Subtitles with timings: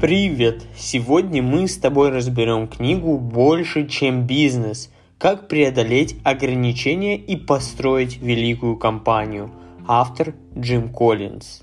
[0.00, 0.62] Привет!
[0.78, 4.90] Сегодня мы с тобой разберем книгу «Больше, чем бизнес.
[5.18, 9.50] Как преодолеть ограничения и построить великую компанию».
[9.86, 11.60] Автор Джим Коллинз.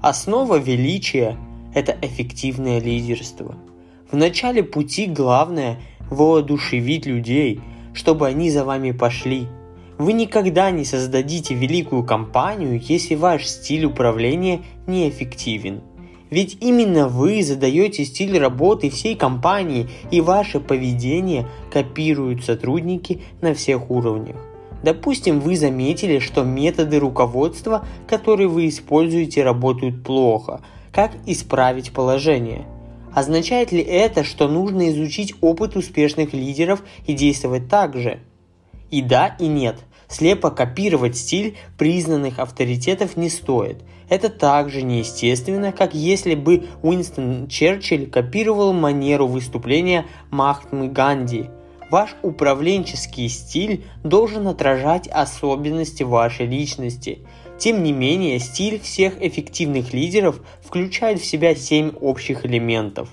[0.00, 1.36] Основа величия–
[1.74, 3.56] это эффективное лидерство.
[4.08, 7.60] В начале пути главное– воодушевить людей,
[7.94, 9.48] чтобы они за вами пошли–
[10.00, 15.82] вы никогда не создадите великую компанию, если ваш стиль управления неэффективен.
[16.30, 23.90] Ведь именно вы задаете стиль работы всей компании, и ваше поведение копируют сотрудники на всех
[23.90, 24.36] уровнях.
[24.82, 30.60] Допустим, вы заметили, что методы руководства, которые вы используете, работают плохо.
[30.92, 32.66] Как исправить положение?
[33.12, 38.20] Означает ли это, что нужно изучить опыт успешных лидеров и действовать так же?
[38.90, 43.78] И да, и нет– Слепо копировать стиль признанных авторитетов не стоит.
[44.08, 51.46] Это так же неестественно, как если бы Уинстон Черчилль копировал манеру выступления Махтмы Ганди.
[51.90, 57.20] Ваш управленческий стиль должен отражать особенности вашей личности.
[57.58, 63.10] Тем не менее, стиль всех эффективных лидеров включает в себя семь общих элементов.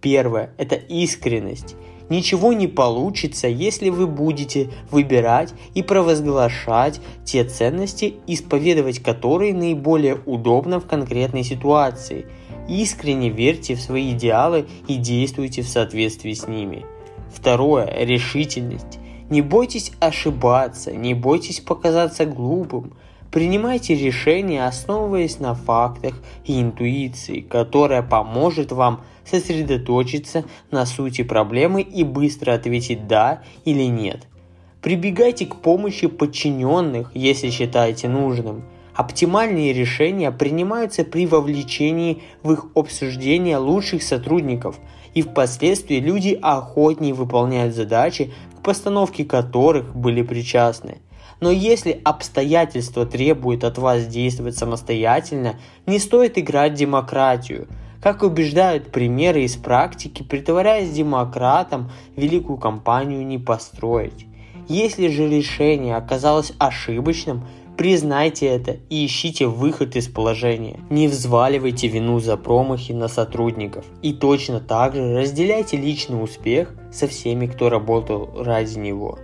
[0.00, 1.74] Первое– это искренность.
[2.08, 10.78] Ничего не получится, если вы будете выбирать и провозглашать те ценности, исповедовать которые наиболее удобно
[10.78, 12.26] в конкретной ситуации.
[12.68, 16.84] Искренне верьте в свои идеалы и действуйте в соответствии с ними.
[17.32, 18.98] Второе– решительность.
[19.28, 22.92] Не бойтесь ошибаться, не бойтесь показаться глупым.
[23.32, 32.04] Принимайте решения, основываясь на фактах и интуиции, которая поможет вам сосредоточиться на сути проблемы и
[32.04, 34.26] быстро ответить «да» или «нет».
[34.80, 38.62] Прибегайте к помощи подчиненных, если считаете нужным.
[38.94, 44.78] Оптимальные решения принимаются при вовлечении в их обсуждение лучших сотрудников,
[45.12, 50.98] и впоследствии люди охотнее выполняют задачи, к постановке которых были причастны.
[51.40, 57.66] Но если обстоятельства требуют от вас действовать самостоятельно, не стоит играть демократию.
[58.06, 64.26] Как убеждают примеры из практики, притворяясь демократом, великую компанию не построить.
[64.68, 67.44] Если же решение оказалось ошибочным,
[67.76, 70.78] признайте это и ищите выход из положения.
[70.88, 73.84] Не взваливайте вину за промахи на сотрудников.
[74.02, 79.18] И точно так же разделяйте личный успех со всеми, кто работал ради него.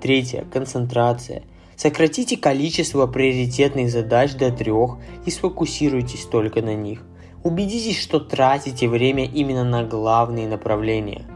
[0.00, 0.44] Третье.
[0.52, 1.44] Концентрация–
[1.76, 7.02] Сократите количество приоритетных задач до трех и сфокусируйтесь только на них.
[7.44, 11.26] Убедитесь, что тратите время именно на главные направления.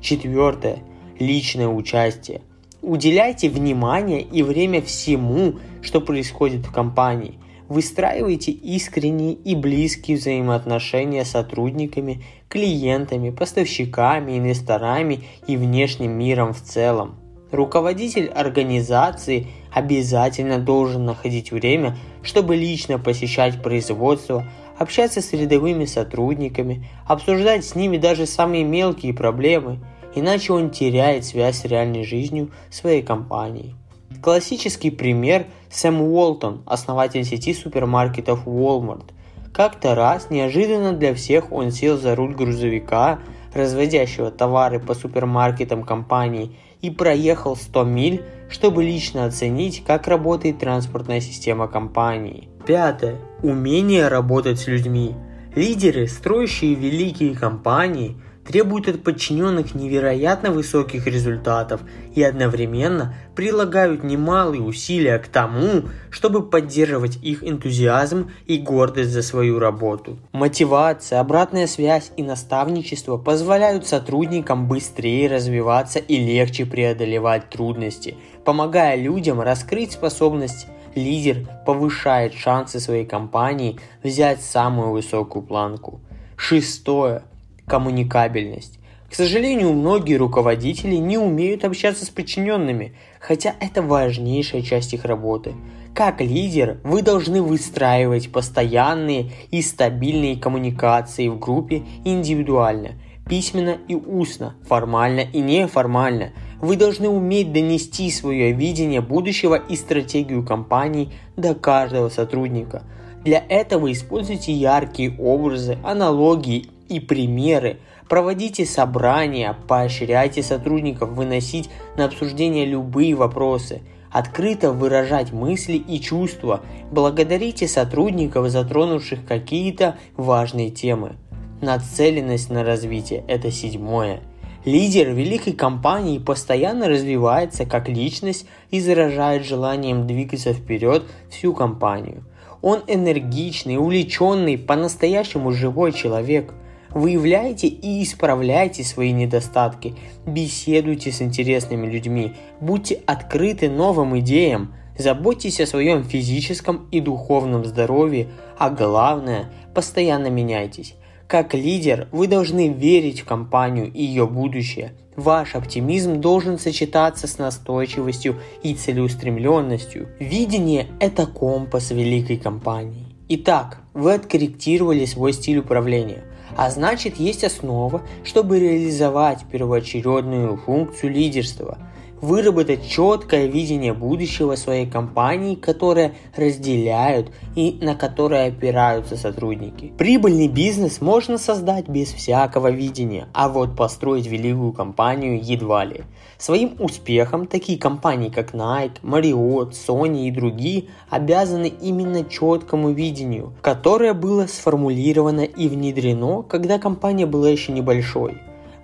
[0.00, 0.78] Четвертое.
[1.18, 2.42] Личное участие.
[2.80, 7.40] Уделяйте внимание и время всему, что происходит в компании.
[7.68, 17.16] Выстраивайте искренние и близкие взаимоотношения с сотрудниками, клиентами, поставщиками, инвесторами и внешним миром в целом.
[17.50, 24.44] Руководитель организации обязательно должен находить время, чтобы лично посещать производство,
[24.78, 29.78] общаться с рядовыми сотрудниками, обсуждать с ними даже самые мелкие проблемы,
[30.14, 33.74] иначе он теряет связь с реальной жизнью своей компании.
[34.22, 39.10] Классический пример– Сэм Уолтон, основатель сети супермаркетов Walmart.
[39.52, 43.18] Как-то раз неожиданно для всех он сел за руль грузовика,
[43.54, 51.20] разводящего товары по супермаркетам компании– и проехал 100 миль, чтобы лично оценить, как работает транспортная
[51.20, 52.48] система компании.
[52.68, 53.16] Пятое.
[53.42, 55.14] Умение работать с людьми.
[55.56, 61.82] Лидеры, строящие великие компании– требуют от подчиненных невероятно высоких результатов
[62.14, 69.58] и одновременно прилагают немалые усилия к тому, чтобы поддерживать их энтузиазм и гордость за свою
[69.58, 70.18] работу.
[70.32, 79.42] Мотивация, обратная связь и наставничество позволяют сотрудникам быстрее развиваться и легче преодолевать трудности, помогая людям
[79.42, 86.00] раскрыть способность лидер повышает шансы своей компании взять самую высокую планку.
[86.36, 87.22] Шестое
[87.66, 88.78] коммуникабельность.
[89.10, 95.54] К сожалению, многие руководители не умеют общаться с подчиненными, хотя это важнейшая часть их работы.
[95.94, 102.92] Как лидер, вы должны выстраивать постоянные и стабильные коммуникации в группе индивидуально,
[103.28, 106.32] письменно и устно, формально и неформально.
[106.60, 112.82] Вы должны уметь донести свое видение будущего и стратегию компании до каждого сотрудника.
[113.24, 117.78] Для этого используйте яркие образы, аналогии и примеры,
[118.08, 127.68] проводите собрания, поощряйте сотрудников выносить на обсуждение любые вопросы, открыто выражать мысли и чувства, благодарите
[127.68, 131.16] сотрудников, затронувших какие-то важные темы.
[131.60, 134.20] Нацеленность на развитие– это седьмое.
[134.64, 142.24] Лидер великой компании постоянно развивается как личность и заражает желанием двигаться вперед всю компанию.
[142.62, 146.54] Он энергичный, увлеченный, по-настоящему живой человек.
[146.90, 149.96] Выявляйте и исправляйте свои недостатки,
[150.26, 158.28] беседуйте с интересными людьми, будьте открыты новым идеям, заботьтесь о своем физическом и духовном здоровье,
[158.58, 160.94] а главное, постоянно меняйтесь.
[161.28, 164.94] Как лидер вы должны верить в компанию и ее будущее.
[165.14, 170.08] Ваш оптимизм должен сочетаться с настойчивостью и целеустремленностью.
[170.18, 173.04] Видение– это компас великой компании.
[173.28, 176.24] Итак, вы откорректировали свой стиль управления,
[176.56, 181.76] а значит есть основа, чтобы реализовать первоочередную функцию лидерства–
[182.20, 189.92] выработать четкое видение будущего своей компании, которое разделяют и на которое опираются сотрудники.
[189.96, 196.02] Прибыльный бизнес можно создать без всякого видения, а вот построить великую компанию едва ли.
[196.38, 204.14] Своим успехом такие компании, как Nike, Marriott, Sony и другие обязаны именно четкому видению, которое
[204.14, 208.38] было сформулировано и внедрено, когда компания была еще небольшой.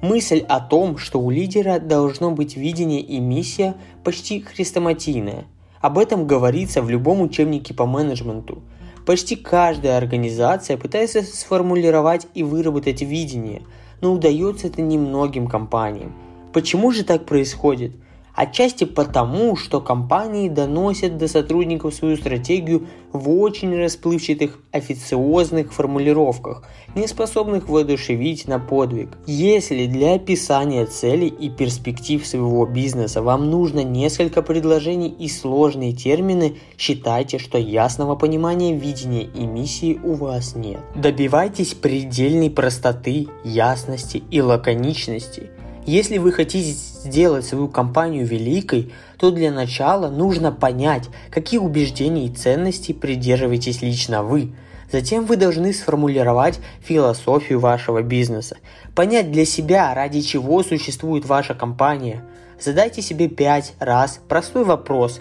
[0.05, 3.75] Мысль о том, что у лидера должно быть видение и миссия,
[4.05, 5.47] почти хрестоматийная.
[5.81, 8.63] Об этом говорится в любом учебнике по менеджменту.
[9.07, 13.63] Почти каждая организация пытается сформулировать и выработать видение,
[14.03, 16.15] но удается это немногим компаниям.
[16.53, 17.97] Почему же так происходит?
[18.35, 26.65] Отчасти потому, что компании доносят до сотрудников свою стратегию в очень расплывчатых официозных формулировках,
[26.97, 29.17] не способных воодушевить на подвиг.
[29.27, 36.57] Если для описания целей и перспектив своего бизнеса вам нужно несколько предложений и сложные термины,
[36.77, 40.81] считайте, что ясного понимания видения и миссии у вас нет.
[40.97, 45.51] Добивайтесь предельной простоты, ясности и лаконичности–
[45.87, 52.35] если вы хотите сделать свою компанию великой, то для начала нужно понять, какие убеждения и
[52.35, 54.53] ценности придерживаетесь лично вы.
[54.91, 58.57] Затем вы должны сформулировать философию вашего бизнеса,
[58.95, 62.25] понять для себя, ради чего существует ваша компания.
[62.61, 65.21] Задайте себе пять раз простой вопрос,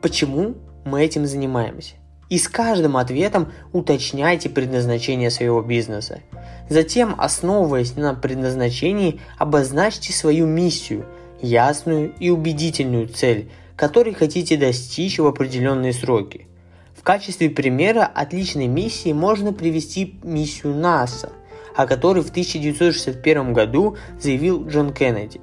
[0.00, 0.54] почему
[0.84, 1.96] мы этим занимаемся.
[2.28, 6.20] И с каждым ответом уточняйте предназначение своего бизнеса.
[6.68, 11.06] Затем, основываясь на предназначении, обозначьте свою миссию,
[11.40, 16.46] ясную и убедительную цель, которой хотите достичь в определенные сроки.
[16.94, 21.30] В качестве примера отличной миссии можно привести миссию НАСА,
[21.74, 25.40] о которой в 1961 году заявил Джон Кеннеди.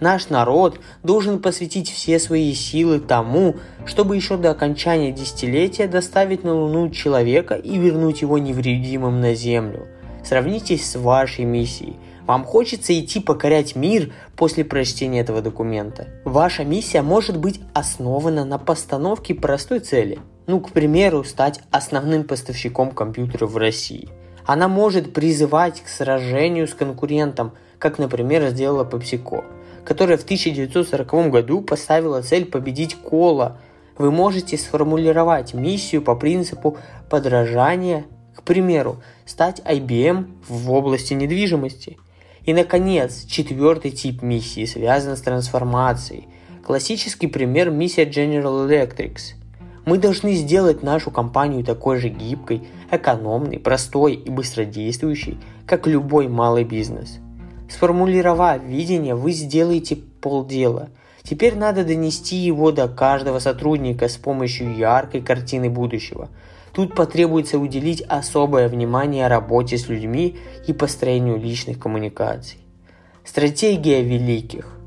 [0.00, 3.56] Наш народ должен посвятить все свои силы тому,
[3.86, 9.86] чтобы еще до окончания десятилетия доставить на Луну человека и вернуть его невредимым на Землю–
[10.28, 11.96] Сравнитесь с вашей миссией.
[12.26, 16.08] Вам хочется идти покорять мир после прочтения этого документа.
[16.26, 20.18] Ваша миссия может быть основана на постановке простой цели.
[20.46, 24.10] Ну, к примеру, стать основным поставщиком компьютеров в России.
[24.44, 29.44] Она может призывать к сражению с конкурентом, как, например, сделала PepsiCo,
[29.88, 33.58] которая в 1940 году поставила цель победить кола.
[33.96, 36.76] Вы можете сформулировать миссию по принципу
[37.08, 38.04] подражания
[38.38, 41.98] к примеру, стать IBM в области недвижимости.
[42.44, 46.28] И, наконец, четвертый тип миссии связан с трансформацией.
[46.64, 49.18] Классический пример– миссия General Electric.
[49.86, 56.62] Мы должны сделать нашу компанию такой же гибкой, экономной, простой и быстродействующей, как любой малый
[56.62, 57.18] бизнес.
[57.68, 60.90] Сформулировав видение, вы сделаете полдела.
[61.22, 66.28] Теперь надо донести его до каждого сотрудника с помощью яркой картины будущего–
[66.78, 70.36] Тут потребуется уделить особое внимание работе с людьми
[70.68, 72.58] и построению личных коммуникаций.
[73.24, 74.78] Стратегия великих.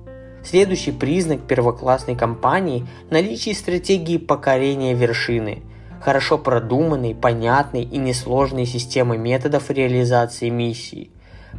[0.41, 5.63] Следующий признак первоклассной компании– наличие стратегии покорения вершины,
[5.99, 11.11] хорошо продуманной, понятной и несложной системы методов реализации миссии.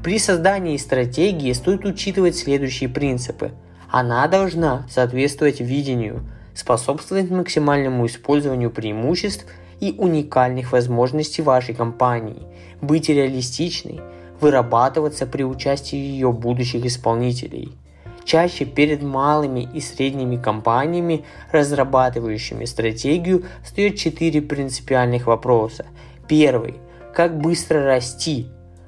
[0.03, 3.53] При создании стратегии стоит учитывать следующие принципы.
[3.91, 9.47] Она должна соответствовать видению, способствовать максимальному использованию преимуществ–
[9.83, 12.47] и уникальных возможностей вашей компании,
[12.81, 14.01] быть реалистичной,
[14.41, 17.77] вырабатываться при участии ее будущих исполнителей.
[18.25, 25.87] Чаще перед малыми и средними компаниями, разрабатывающими стратегию, стоят четыре принципиальных вопроса.
[26.29, 26.77] Первый.
[27.13, 28.47] Как быстро расти?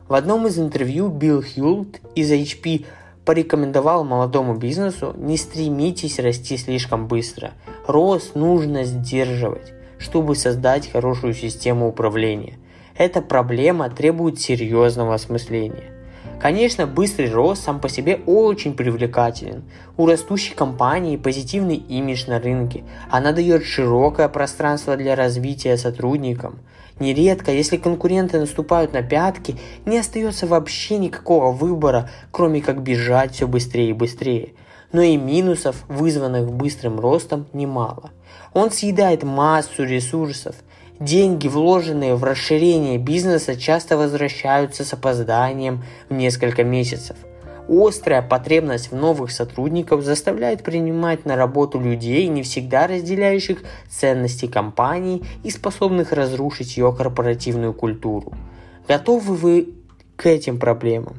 [0.09, 2.85] В одном из интервью Билл Хьюлт из HP
[3.25, 7.53] порекомендовал молодому бизнесу не стремитесь расти слишком быстро.
[7.87, 9.73] Рост нужно сдерживать
[10.05, 12.59] чтобы создать хорошую систему управления.
[12.97, 15.94] Эта проблема требует серьезного осмысления.
[16.41, 19.65] Конечно, быстрый рост сам по себе очень привлекателен.
[19.97, 22.85] У растущей компании позитивный имидж на рынке.
[23.11, 26.59] Она дает широкое пространство для развития сотрудникам.
[27.01, 33.49] Нередко, если конкуренты наступают на пятки, не остается вообще никакого выбора, кроме как бежать все
[33.49, 34.55] быстрее и быстрее.
[34.93, 38.11] Но и минусов, вызванных быстрым ростом, немало.
[38.53, 40.57] Он съедает массу ресурсов–
[41.01, 47.17] Деньги, вложенные в расширение бизнеса, часто возвращаются с опозданием в несколько месяцев.
[47.69, 55.23] Острая потребность в новых сотрудников заставляет принимать на работу людей, не всегда разделяющих ценности компании
[55.43, 58.33] и способных разрушить ее корпоративную культуру.
[58.87, 59.69] Готовы вы
[60.17, 61.17] к этим проблемам?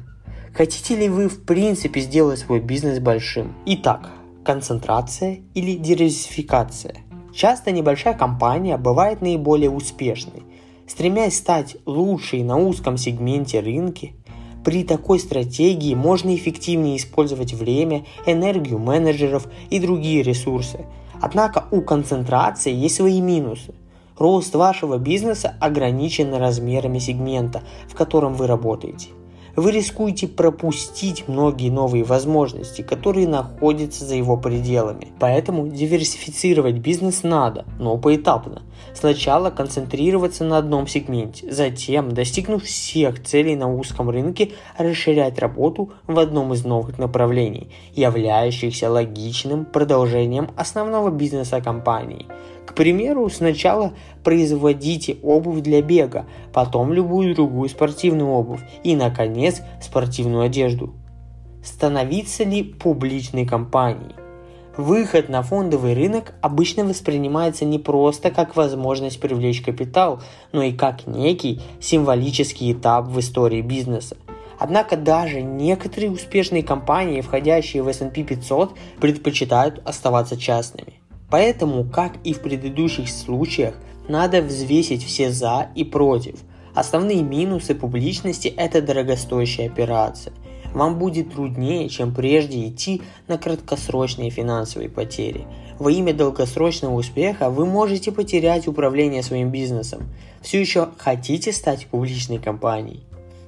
[0.54, 3.54] Хотите ли вы в принципе сделать свой бизнес большим?
[3.66, 4.08] Итак,
[4.44, 6.94] концентрация или диверсификация?
[7.36, 10.42] Часто небольшая компания бывает наиболее успешной.
[10.88, 14.06] Стремясь стать лучшей на узком сегменте рынка,
[14.64, 20.86] при такой стратегии можно эффективнее использовать время, энергию менеджеров и другие ресурсы.
[21.20, 23.74] Однако у концентрации есть свои минусы.
[24.16, 29.08] Рост вашего бизнеса ограничен размерами сегмента, в котором вы работаете
[29.56, 35.08] вы рискуете пропустить многие новые возможности, которые находятся за его пределами.
[35.18, 38.62] Поэтому диверсифицировать бизнес надо, но поэтапно.
[38.94, 46.18] Сначала концентрироваться на одном сегменте, затем, достигнув всех целей на узком рынке, расширять работу в
[46.18, 52.26] одном из новых направлений, являющихся логичным продолжением основного бизнеса компании–
[52.66, 53.94] к примеру, сначала
[54.24, 60.94] производите обувь для бега, потом любую другую спортивную обувь и, наконец, спортивную одежду.
[61.62, 64.14] Становиться ли публичной компанией?
[64.76, 70.20] Выход на фондовый рынок обычно воспринимается не просто как возможность привлечь капитал,
[70.52, 74.16] но и как некий символический этап в истории бизнеса.
[74.58, 81.00] Однако даже некоторые успешные компании, входящие в S&P 500, предпочитают оставаться частными.
[81.30, 83.74] Поэтому, как и в предыдущих случаях,
[84.08, 86.40] надо взвесить все «за» и «против».
[86.74, 90.32] Основные минусы публичности– это дорогостоящая операция.
[90.74, 95.46] Вам будет труднее, чем прежде идти на краткосрочные финансовые потери.
[95.78, 100.02] Во имя долгосрочного успеха вы можете потерять управление своим бизнесом.
[100.42, 103.00] Все еще хотите стать публичной компанией?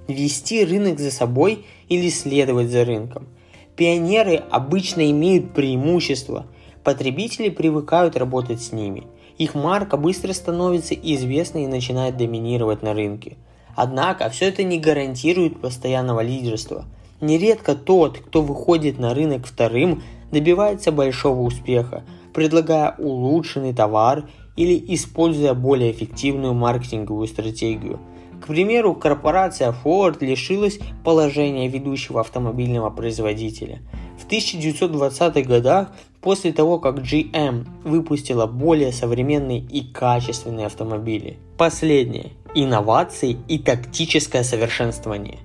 [0.09, 3.29] Вести рынок за собой или следовать за рынком?
[3.77, 6.47] Пионеры обычно имеют преимущество–
[6.89, 9.05] Потребители привыкают работать с ними.
[9.37, 13.37] Их марка быстро становится известной и начинает доминировать на рынке.
[13.77, 16.87] Однако все это не гарантирует постоянного лидерства.
[17.21, 20.03] Нередко тот, кто выходит на рынок вторым,
[20.33, 24.27] добивается большого успеха, предлагая улучшенный товар
[24.57, 28.01] или используя более эффективную маркетинговую стратегию.
[28.41, 33.81] К примеру, корпорация Ford лишилась положения ведущего автомобильного производителя.
[34.19, 41.39] В 1920-х годах после того, как GM выпустила более современные и качественные автомобили.
[41.57, 45.39] Последнее– инновации и тактическое совершенствование.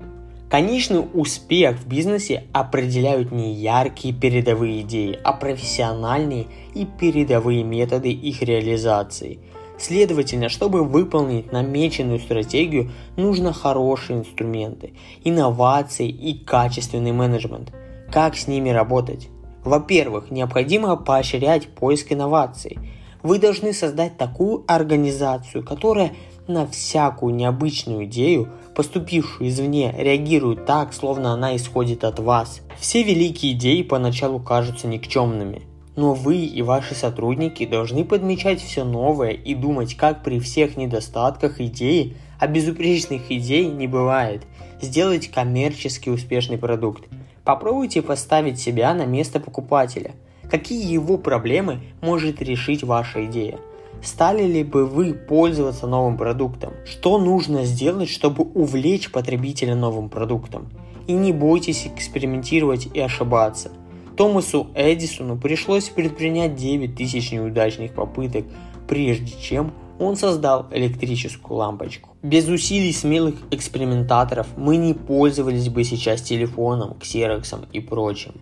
[0.50, 8.44] Конечный успех в бизнесе определяют не яркие передовые идеи, а профессиональные и передовые методы их
[8.44, 9.40] реализации.
[9.80, 17.74] Следовательно, чтобы выполнить намеченную стратегию, нужно хорошие инструменты, инновации и качественный менеджмент.
[18.12, 19.30] Как с ними работать?
[19.64, 22.78] Во-первых, необходимо поощрять поиск инноваций.
[23.22, 26.12] Вы должны создать такую организацию, которая
[26.48, 32.60] на всякую необычную идею, поступившую извне, реагирует так, словно она исходит от вас.
[32.78, 35.62] Все великие идеи поначалу кажутся никчемными,
[35.96, 41.62] но вы и ваши сотрудники должны подмечать все новое и думать, как при всех недостатках
[41.62, 44.42] идеи, а безупречных идей не бывает,
[44.82, 47.06] сделать коммерчески успешный продукт–
[47.44, 50.12] Попробуйте поставить себя на место покупателя.
[50.50, 53.60] Какие его проблемы может решить ваша идея?
[54.02, 56.74] Стали ли бы вы пользоваться новым продуктом?
[56.86, 60.70] Что нужно сделать, чтобы увлечь потребителя новым продуктом?
[61.08, 63.72] И не бойтесь экспериментировать и ошибаться.
[64.16, 68.46] Томасу Эдисону пришлось предпринять 9 тысяч неудачных попыток,
[68.88, 72.10] прежде чем он создал электрическую лампочку.
[72.24, 78.34] Без усилий смелых экспериментаторов мы не пользовались бы сейчас телефоном, ксероксом и прочим.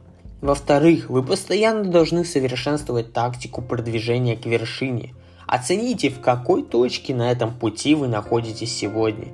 [0.42, 5.14] Во-вторых, вы постоянно должны совершенствовать тактику продвижения к вершине.
[5.46, 9.28] Оцените, в какой точке на этом пути вы находитесь сегодня.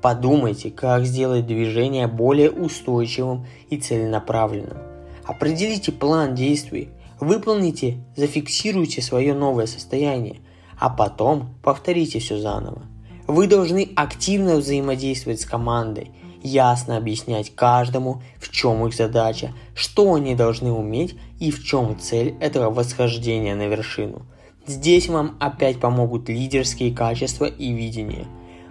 [0.00, 4.78] Подумайте, как сделать движение более устойчивым и целенаправленным.
[5.24, 10.40] Определите план действий, выполните, зафиксируйте свое новое состояние–
[10.78, 12.82] а потом повторите все заново.
[13.26, 16.10] Вы должны активно взаимодействовать с командой,
[16.42, 22.36] ясно объяснять каждому, в чем их задача, что они должны уметь и в чем цель
[22.40, 24.26] этого восхождения на вершину.
[24.66, 28.26] Здесь вам опять помогут лидерские качества и видение.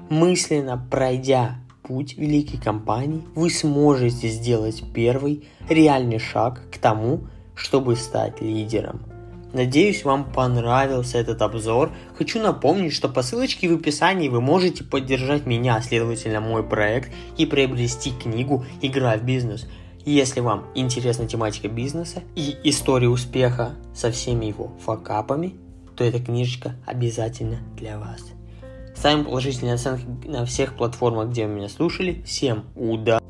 [0.09, 7.21] Мысленно пройдя путь великой компании, вы сможете сделать первый реальный шаг к тому,
[7.55, 9.12] чтобы стать лидером.
[9.53, 11.91] Надеюсь, вам понравился этот обзор.
[12.17, 17.45] Хочу напомнить, что по ссылочке в описании вы можете поддержать меня, следовательно мой проект, и
[17.45, 19.67] приобрести книгу «Игра в бизнес».
[20.05, 25.55] Если вам интересна тематика бизнеса и история успеха со всеми его факапами,
[25.95, 28.21] то эта книжечка обязательно для вас.
[28.95, 32.21] Ставим положительные оценки на всех платформах, где вы меня слушали.
[32.25, 33.23] Всем удачи!